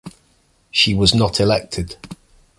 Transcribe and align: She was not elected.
She 0.71 0.95
was 0.95 1.13
not 1.13 1.39
elected. 1.39 1.95